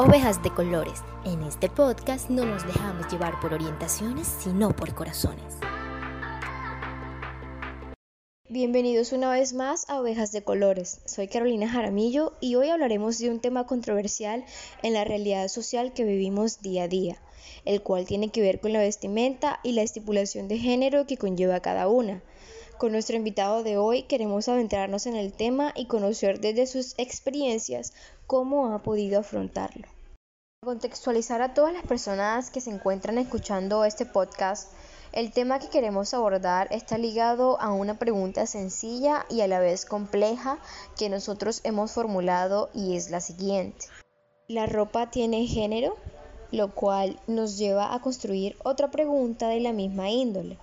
[0.00, 1.00] Ovejas de Colores.
[1.24, 5.56] En este podcast no nos dejamos llevar por orientaciones, sino por corazones.
[8.48, 11.00] Bienvenidos una vez más a Ovejas de Colores.
[11.04, 14.44] Soy Carolina Jaramillo y hoy hablaremos de un tema controversial
[14.84, 17.20] en la realidad social que vivimos día a día,
[17.64, 21.58] el cual tiene que ver con la vestimenta y la estipulación de género que conlleva
[21.58, 22.22] cada una.
[22.78, 27.92] Con nuestro invitado de hoy queremos adentrarnos en el tema y conocer desde sus experiencias
[28.28, 29.88] cómo ha podido afrontarlo.
[30.60, 34.70] Para contextualizar a todas las personas que se encuentran escuchando este podcast,
[35.12, 39.86] el tema que queremos abordar está ligado a una pregunta sencilla y a la vez
[39.86, 40.58] compleja
[40.98, 43.86] que nosotros hemos formulado y es la siguiente.
[44.46, 45.96] ¿La ropa tiene género?
[46.52, 50.58] Lo cual nos lleva a construir otra pregunta de la misma índole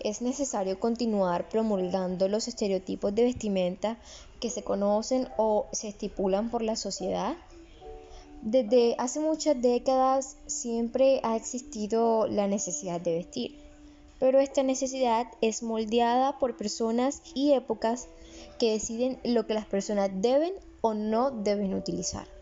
[0.00, 3.98] es necesario continuar promulgando los estereotipos de vestimenta
[4.40, 7.36] que se conocen o se estipulan por la sociedad?
[8.42, 13.58] Desde hace muchas décadas siempre ha existido la necesidad de vestir,
[14.20, 18.08] pero esta necesidad es moldeada por personas y épocas
[18.58, 22.35] que deciden lo que las personas deben o no deben utilizar.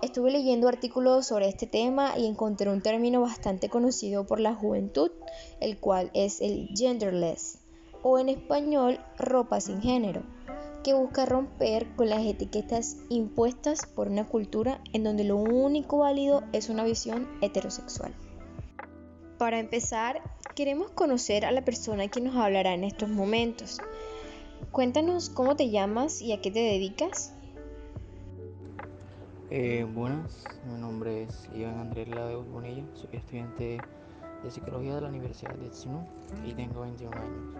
[0.00, 5.10] Estuve leyendo artículos sobre este tema y encontré un término bastante conocido por la juventud,
[5.60, 7.58] el cual es el genderless,
[8.04, 10.22] o en español ropa sin género,
[10.84, 16.44] que busca romper con las etiquetas impuestas por una cultura en donde lo único válido
[16.52, 18.14] es una visión heterosexual.
[19.36, 20.22] Para empezar,
[20.54, 23.78] queremos conocer a la persona que nos hablará en estos momentos.
[24.70, 27.34] Cuéntanos cómo te llamas y a qué te dedicas.
[29.50, 33.78] Eh, buenas, mi nombre es Iván Andrés Ladeus Bonilla, soy estudiante
[34.44, 36.06] de Psicología de la Universidad de Tsinú
[36.44, 37.56] y tengo 21 años.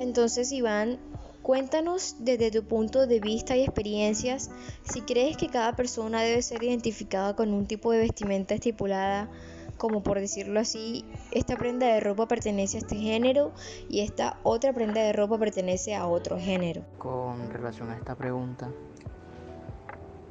[0.00, 0.98] Entonces, Iván,
[1.42, 4.50] cuéntanos desde tu punto de vista y experiencias
[4.82, 9.30] si crees que cada persona debe ser identificada con un tipo de vestimenta estipulada,
[9.76, 13.52] como por decirlo así, esta prenda de ropa pertenece a este género
[13.88, 16.82] y esta otra prenda de ropa pertenece a otro género.
[16.98, 18.72] Con relación a esta pregunta,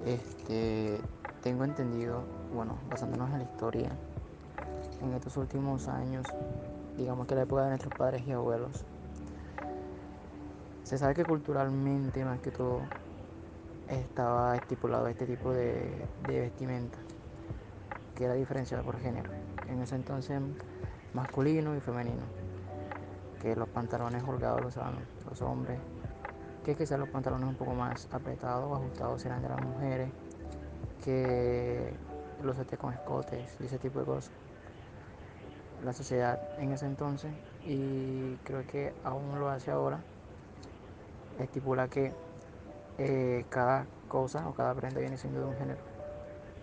[0.06, 1.00] este,
[1.42, 3.90] tengo entendido, bueno, basándonos en la historia,
[5.02, 6.26] en estos últimos años,
[6.98, 8.86] digamos que la época de nuestros padres y abuelos,
[10.84, 12.82] se sabe que culturalmente, más que todo,
[13.90, 16.98] estaba estipulado este tipo de, vestimenta,
[18.16, 19.32] que era diferenciado por género.
[19.68, 20.40] En ese entonces,
[21.14, 22.24] masculino y femenino,
[23.42, 24.96] que los pantalones holgados los usaban
[25.30, 25.80] los hombres
[26.68, 30.10] que quizás los pantalones un poco más apretados o ajustados serán de las mujeres,
[31.02, 31.94] que
[32.44, 34.34] los esté con escotes y ese tipo de cosas.
[35.86, 37.32] La sociedad en ese entonces,
[37.66, 40.02] y creo que aún lo hace ahora,
[41.40, 42.12] estipula que
[42.98, 45.80] eh, cada cosa o cada prenda viene siendo de un género,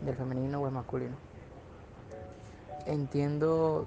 [0.02, 1.16] del femenino o el masculino.
[2.84, 3.86] Entiendo,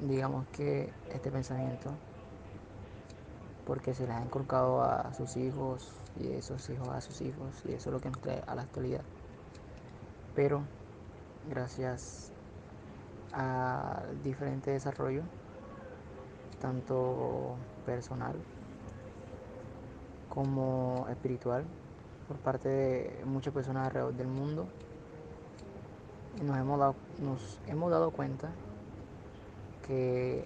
[0.00, 1.92] digamos que este pensamiento
[3.66, 7.72] porque se les ha inculcado a sus hijos y esos hijos a sus hijos y
[7.72, 9.02] eso es lo que nos trae a la actualidad.
[10.34, 10.62] Pero
[11.48, 12.32] gracias
[13.32, 15.22] al diferente desarrollo,
[16.60, 18.36] tanto personal
[20.28, 21.64] como espiritual,
[22.26, 24.66] por parte de muchas personas alrededor del mundo,
[26.42, 28.50] nos hemos dado, nos hemos dado cuenta
[29.86, 30.44] que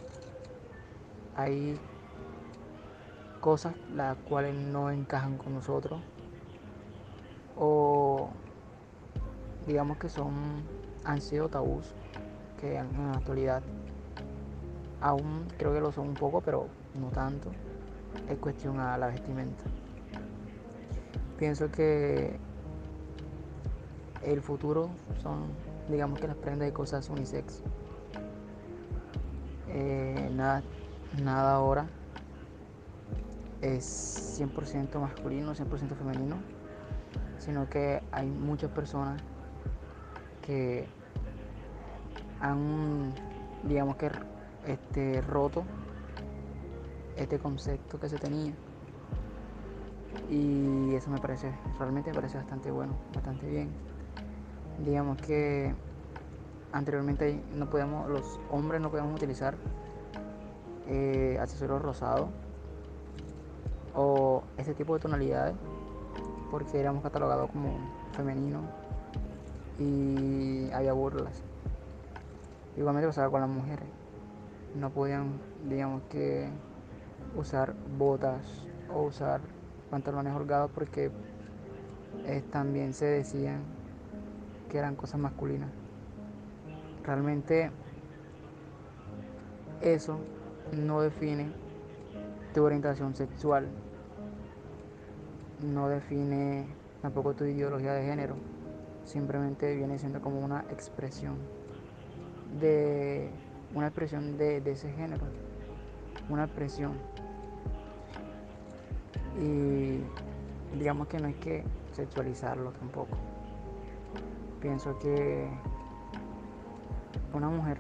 [1.37, 1.79] hay
[3.39, 6.01] cosas las cuales no encajan con nosotros.
[7.57, 8.31] O
[9.67, 10.63] digamos que son
[11.05, 11.95] han sido tabús
[12.61, 13.63] que en la actualidad
[15.01, 16.67] aún creo que lo son un poco pero
[17.01, 17.51] no tanto.
[18.29, 19.65] Es cuestión a la vestimenta.
[21.39, 22.39] Pienso que
[24.23, 24.91] el futuro
[25.23, 25.47] son
[25.89, 27.63] digamos que las prendas de cosas unisex.
[29.69, 30.63] Eh, nada
[31.23, 31.87] nada ahora
[33.61, 36.37] es 100% masculino, 100% femenino,
[37.39, 39.21] sino que hay muchas personas
[40.43, 40.87] que
[42.41, 43.13] han,
[43.65, 44.11] digamos que,
[44.67, 45.65] este, roto
[47.17, 48.53] este concepto que se tenía.
[50.31, 53.71] Y eso me parece, realmente me parece bastante bueno, bastante bien.
[54.85, 55.75] Digamos que
[56.73, 59.57] anteriormente no podíamos, los hombres no podíamos utilizar
[60.87, 62.29] eh, accesorios rosados
[64.01, 65.57] o ese tipo de tonalidades
[66.53, 67.77] porque éramos catalogados como
[68.13, 68.61] femenino
[69.77, 71.43] y había burlas.
[72.77, 73.89] Igualmente pasaba con las mujeres.
[74.77, 76.49] No podían, digamos que,
[77.37, 78.65] usar botas
[78.95, 79.41] o usar
[79.91, 81.11] pantalones holgados porque
[82.53, 83.63] también se decían
[84.71, 85.71] que eran cosas masculinas.
[87.03, 87.73] Realmente
[89.81, 90.21] eso
[90.73, 91.51] no define
[92.55, 93.67] tu orientación sexual,
[95.63, 96.67] no define
[97.03, 98.37] tampoco tu ideología de género,
[99.05, 101.37] simplemente viene siendo como una expresión
[102.61, 103.31] de
[103.75, 105.25] una expresión de, de ese género,
[106.29, 106.93] una expresión.
[109.41, 110.01] Y
[110.77, 113.17] digamos que no hay que sexualizarlo tampoco.
[114.61, 115.49] Pienso que
[117.33, 117.79] una mujer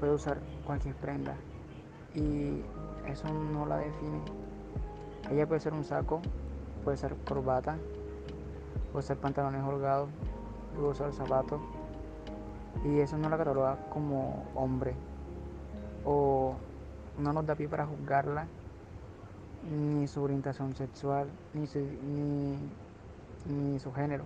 [0.00, 1.34] puede usar cualquier prenda
[2.14, 2.62] y
[3.06, 4.20] eso no la define.
[5.30, 6.22] Ella puede ser un saco,
[6.84, 7.76] puede ser corbata,
[8.92, 10.08] puede ser pantalones holgados,
[10.74, 11.60] puede usar zapatos
[12.84, 14.94] y eso no la cataloga como hombre
[16.04, 16.54] o
[17.18, 18.46] no nos da pie para juzgarla
[19.70, 22.56] ni su orientación sexual ni su, ni,
[23.46, 24.24] ni su género.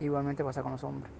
[0.00, 1.12] Igualmente pasa con los hombres.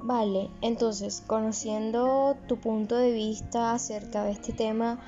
[0.00, 4.98] Vale, entonces, conociendo tu punto de vista acerca de este tema,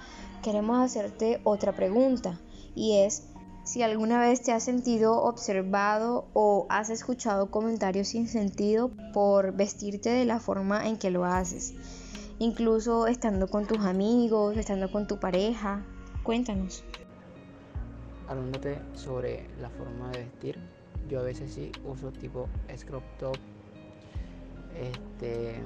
[0.43, 2.41] queremos hacerte otra pregunta
[2.75, 3.31] y es
[3.65, 10.11] si alguna vez te has sentido observado o has escuchado comentarios sin sentido por vestirte
[10.11, 11.75] de la forma en que lo haces,
[12.39, 15.85] incluso estando con tus amigos, estando con tu pareja.
[16.23, 16.85] Cuéntanos.
[18.29, 20.59] Hablándote sobre la forma de vestir,
[21.09, 23.37] yo a veces sí uso tipo scrop top
[24.75, 25.61] este,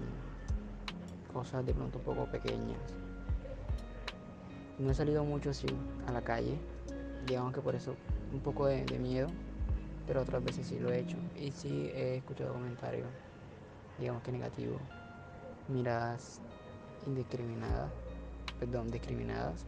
[1.32, 3.03] cosas de pronto un poco pequeñas.
[4.78, 5.66] No he salido mucho así
[6.06, 6.58] a la calle,
[7.26, 7.94] digamos que por eso
[8.32, 9.28] un poco de, miedo,
[10.06, 11.16] pero otras veces sí lo he hecho.
[11.36, 13.08] Y sí he escuchado comentarios,
[13.98, 14.80] digamos que negativos,
[15.68, 16.40] miradas
[17.06, 17.90] indiscriminadas,
[18.58, 19.64] perdón, discriminadas,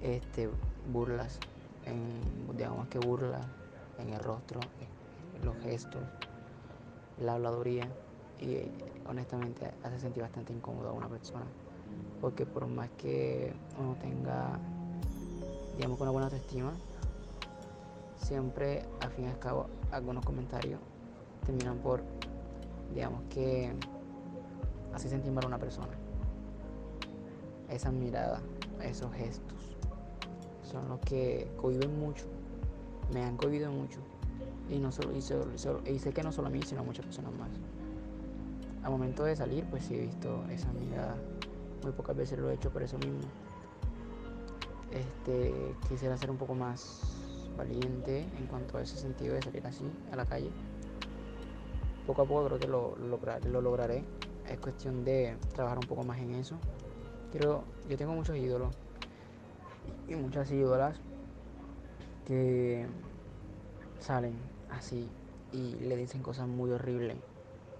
[0.00, 0.48] este,
[0.90, 1.38] burlas,
[2.56, 3.44] digamos que burlas
[3.98, 4.60] en el rostro,
[5.34, 6.02] en los gestos
[7.20, 7.88] la habladuría
[8.40, 8.58] y
[9.08, 11.46] honestamente hace sentir bastante incómodo a una persona
[12.20, 14.58] porque por más que uno tenga
[15.76, 16.72] digamos una buena autoestima
[18.16, 20.80] siempre al fin y al cabo algunos comentarios
[21.44, 22.02] terminan por
[22.94, 23.72] digamos que
[24.94, 25.92] hacer sentir mal a una persona
[27.68, 28.42] esas miradas
[28.82, 29.76] esos gestos
[30.62, 32.24] son los que cohiben mucho
[33.12, 34.00] me han cohibido mucho
[34.70, 37.48] y, no solo, y, sé que no solo a mí, sino a muchas personas más.
[38.82, 41.16] Al momento de salir, pues sí he visto esa mirada.
[41.82, 43.20] Muy pocas veces lo he hecho por eso mismo.
[44.90, 47.02] Este, quisiera ser un poco más
[47.56, 50.50] valiente en cuanto a ese sentido de salir así a la calle.
[52.06, 54.04] Poco a poco creo que lo, lo lograré.
[54.48, 56.56] Es cuestión de trabajar un poco más en eso.
[57.30, 58.74] Quiero, yo tengo muchos ídolos
[60.08, 60.96] y muchas ídolas
[62.26, 62.86] que
[64.00, 64.34] salen
[64.70, 65.08] así
[65.52, 67.16] y le dicen cosas muy horribles,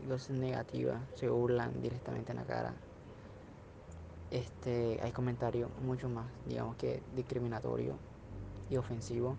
[0.09, 2.75] cosas negativas, se burlan directamente en la cara.
[4.31, 7.95] Este, hay comentarios mucho más, digamos que discriminatorio
[8.69, 9.37] y ofensivo,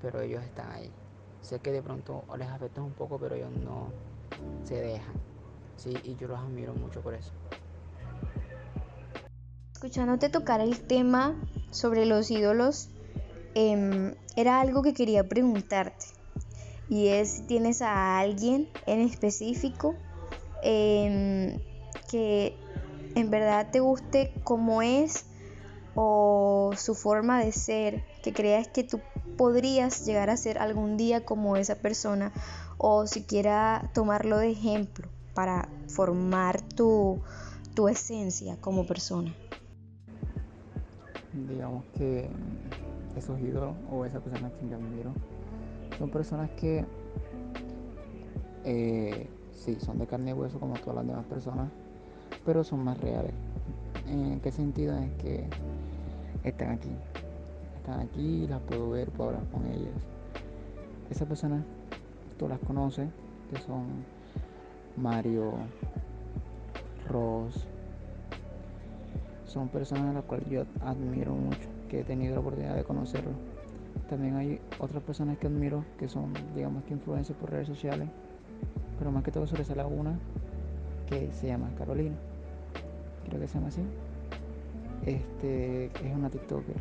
[0.00, 0.90] pero ellos están ahí.
[1.40, 3.92] Sé que de pronto les afecta un poco, pero ellos no
[4.64, 5.14] se dejan.
[5.76, 7.32] Sí, y yo los admiro mucho por eso.
[9.74, 11.34] Escuchándote tocar el tema
[11.70, 12.88] sobre los ídolos,
[13.54, 16.06] em, era algo que quería preguntarte
[16.88, 19.94] y es tienes a alguien en específico
[20.62, 21.58] em,
[22.10, 22.56] que
[23.14, 25.26] en verdad te guste como es
[25.94, 29.00] o su forma de ser, que creas que tú
[29.36, 32.32] podrías llegar a ser algún día como esa persona
[32.78, 37.20] o siquiera tomarlo de ejemplo para formar tu,
[37.74, 39.34] tu esencia como persona.
[41.32, 42.28] Digamos que
[43.16, 45.12] esos ídolos o esa persona que yo admiro
[45.98, 46.84] son personas que
[48.64, 51.70] eh, sí, son de carne y hueso como todas las demás personas,
[52.44, 53.32] pero son más reales.
[54.08, 54.96] ¿En qué sentido?
[54.98, 55.44] Es que
[56.44, 56.90] están aquí.
[57.76, 59.94] Están aquí, las puedo ver, puedo hablar con ellas.
[61.10, 61.64] Esas personas,
[62.38, 63.08] tú las conoces,
[63.50, 63.86] que son
[64.96, 65.52] Mario,
[67.08, 67.66] Ross.
[69.46, 73.34] Son personas a las cuales yo admiro mucho, que he tenido la oportunidad de conocerlos
[74.12, 78.10] también hay otras personas que admiro que son, digamos que influencers por redes sociales,
[78.98, 80.18] pero más que todo sobresale una
[81.08, 82.16] que se llama Carolina,
[83.32, 83.82] creo que se llama así.
[85.06, 86.76] Este es una TikToker,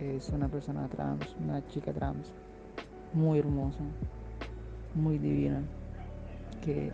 [0.00, 2.32] es una persona trans, una chica trans,
[3.14, 3.84] muy hermosa,
[4.94, 5.62] muy divina,
[6.64, 6.92] que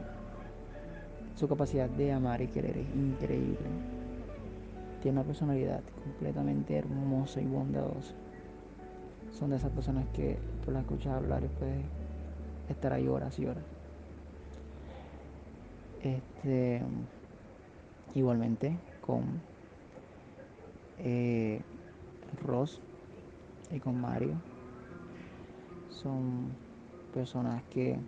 [1.34, 3.56] su capacidad de amar y querer es increíble.
[5.02, 8.14] Tiene una personalidad completamente hermosa y bondadosa
[9.38, 11.84] son de esas personas que tú las escuchas hablar y puedes
[12.68, 13.64] estar ahí horas y horas.
[16.02, 16.82] Este,
[18.14, 19.40] igualmente con
[20.98, 21.60] eh,
[22.42, 22.80] Ross
[23.70, 24.34] y con Mario.
[25.90, 26.48] Son
[27.12, 27.98] personas que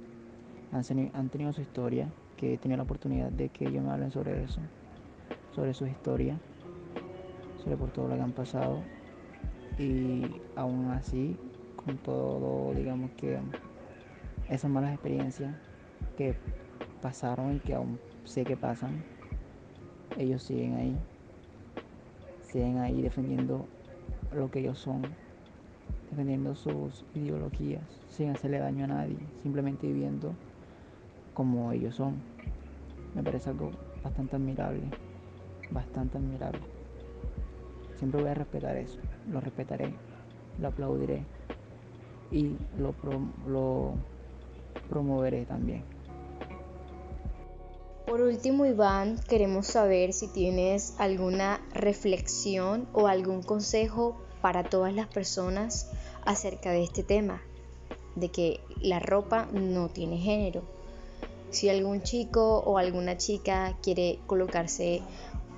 [0.72, 4.42] han, tenido su historia, que he tenido la oportunidad de que ellos me hablen sobre
[4.42, 4.60] eso,
[5.54, 6.38] sobre su historia,
[7.62, 8.82] sobre por todo lo que han pasado.
[9.78, 11.36] Y aún así
[11.76, 13.38] con todo digamos que
[14.48, 15.54] esas malas experiencias
[16.16, 16.34] que
[17.02, 19.04] pasaron y que aún sé que pasan
[20.18, 20.96] ellos siguen ahí.
[22.50, 23.66] Siguen ahí defendiendo
[24.34, 25.02] lo que ellos son
[26.10, 30.34] defendiendo sus ideologías sin hacerle daño a nadie simplemente viviendo
[31.34, 32.14] como ellos son.
[33.14, 33.70] Me parece algo
[34.02, 34.82] bastante admirable
[35.70, 36.60] bastante admirable.
[37.98, 39.92] Siempre voy a respetar eso lo respetaré,
[40.60, 41.22] lo aplaudiré
[42.30, 42.94] y lo,
[43.46, 43.94] lo
[44.88, 45.95] promoveré también.
[48.06, 55.08] Por último, Iván, queremos saber si tienes alguna reflexión o algún consejo para todas las
[55.08, 55.90] personas
[56.24, 57.42] acerca de este tema,
[58.14, 60.62] de que la ropa no tiene género.
[61.50, 65.02] Si algún chico o alguna chica quiere colocarse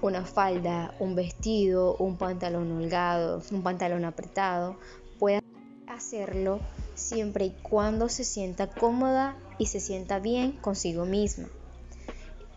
[0.01, 4.79] una falda, un vestido, un pantalón holgado, un pantalón apretado,
[5.19, 5.43] pueda
[5.87, 6.61] hacerlo
[6.95, 11.49] siempre y cuando se sienta cómoda y se sienta bien consigo misma.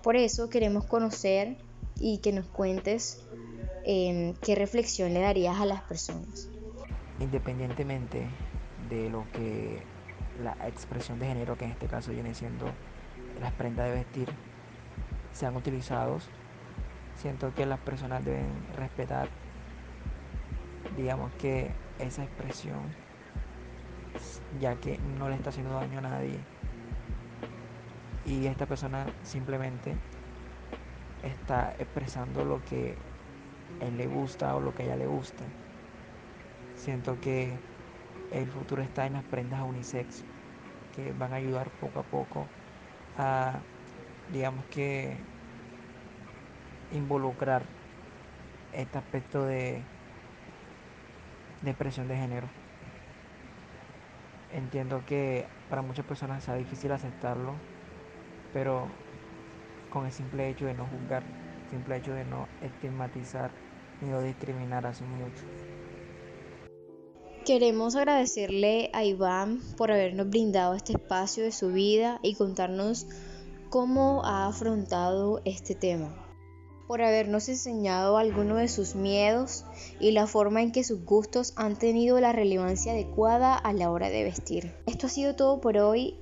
[0.04, 1.58] Por eso queremos conocer
[2.00, 3.24] y que nos cuentes
[3.86, 6.50] em, qué reflexión le darías a las personas.
[7.20, 8.28] Independientemente
[8.90, 9.82] de lo que
[10.44, 12.66] la expresión de género, que en este caso viene siendo
[13.40, 14.30] las prendas de vestir,
[15.34, 16.30] sean utilizados
[17.22, 19.30] siento que las personas deben respetar,
[20.98, 22.80] digamos que esa expresión,
[24.60, 26.40] ya que no le está haciendo daño a nadie.
[28.26, 29.96] Y esta persona simplemente
[31.24, 32.96] está expresando lo que
[33.80, 35.44] él le gusta o lo que a ella le gusta.
[36.76, 37.54] Siento que
[38.32, 40.24] el futuro está en las prendas unisex,
[40.96, 42.48] que van a ayudar poco a poco
[43.18, 43.60] a,
[44.32, 45.18] digamos que,
[46.92, 47.64] involucrar
[48.74, 49.82] este aspecto de,
[51.62, 52.48] de expresión de género.
[54.54, 57.54] Entiendo que para muchas personas sea difícil aceptarlo,
[58.54, 58.88] pero
[59.90, 61.24] con el simple hecho de no juzgar,
[61.66, 63.52] el simple hecho de no estigmatizar
[64.02, 65.44] ni no discriminar mucho.
[67.46, 73.08] Queremos agradecerle a Iván por habernos brindado este espacio de su vida y contarnos
[73.70, 76.22] cómo ha afrontado este tema
[76.92, 79.64] por habernos enseñado alguno de sus miedos
[80.02, 84.10] y la forma en que sus gustos han tenido la relevancia adecuada a la hora
[84.10, 84.76] de vestir.
[84.88, 86.20] Esto ha sido todo por hoy.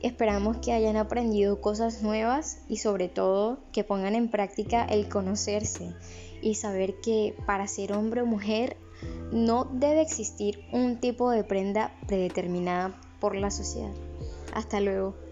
[0.00, 5.94] Esperamos que hayan aprendido cosas nuevas y sobre todo que pongan en práctica el conocerse
[6.42, 8.76] y saber que para ser hombre o mujer
[9.32, 13.92] no debe existir un tipo de prenda predeterminada por la sociedad.
[14.54, 15.25] Hasta luego.